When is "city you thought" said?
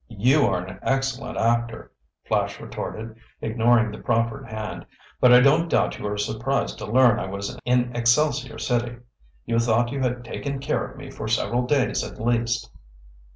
8.57-9.91